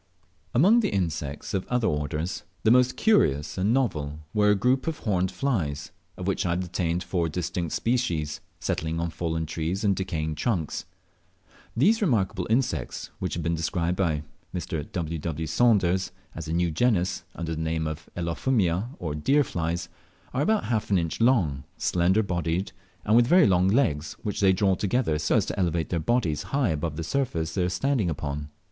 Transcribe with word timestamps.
Among 0.55 0.79
the 0.79 0.89
insects 0.89 1.53
of 1.53 1.67
other 1.67 1.85
orders, 1.85 2.41
the 2.63 2.71
most 2.71 2.97
curious 2.97 3.55
and 3.55 3.71
novel 3.71 4.17
were 4.33 4.49
a 4.49 4.55
group 4.55 4.87
of 4.87 4.97
horned 4.97 5.31
flies, 5.31 5.91
of 6.17 6.25
which 6.25 6.43
I 6.43 6.53
obtained 6.53 7.03
four 7.03 7.29
distinct 7.29 7.73
species, 7.73 8.41
settling 8.59 8.99
on 8.99 9.11
fallen 9.11 9.45
trees 9.45 9.83
and 9.83 9.95
decaying 9.95 10.33
trunks. 10.33 10.85
These 11.77 12.01
remarkable 12.01 12.47
insects, 12.49 13.11
which 13.19 13.35
have 13.35 13.43
been 13.43 13.53
described 13.53 13.95
by 13.95 14.23
Mr. 14.55 14.91
W. 14.91 15.19
W. 15.19 15.45
Saunders 15.45 16.11
as 16.33 16.47
a 16.47 16.51
new 16.53 16.71
genus, 16.71 17.23
under 17.35 17.53
the 17.53 17.61
name 17.61 17.85
of 17.85 18.09
Elaphomia 18.17 18.89
or 18.97 19.13
deer 19.13 19.43
flies, 19.43 19.87
are 20.33 20.41
about 20.41 20.63
half 20.63 20.89
an 20.89 20.97
inch 20.97 21.21
long, 21.21 21.63
slender 21.77 22.23
bodied, 22.23 22.71
and 23.05 23.15
with 23.15 23.27
very 23.27 23.45
long 23.45 23.67
legs, 23.67 24.13
which 24.23 24.39
they 24.41 24.51
draw 24.51 24.73
together 24.73 25.19
so 25.19 25.35
as 25.35 25.45
to 25.45 25.59
elevate 25.59 25.89
their 25.89 25.99
bodies 25.99 26.41
high 26.57 26.69
above 26.69 26.95
the 26.95 27.03
surface 27.03 27.53
they 27.53 27.61
are 27.63 27.69
standing 27.69 28.09
upon. 28.09 28.49